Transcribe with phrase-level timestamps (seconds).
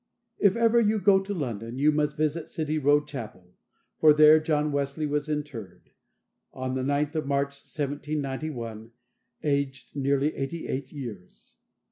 [0.39, 3.53] If ever you go to London, you must visit City Road Chapel,
[3.99, 5.91] for there John Wesley was interred,
[6.51, 8.93] on the 9th of March, 1791,
[9.43, 11.57] aged nearly eighty eight years.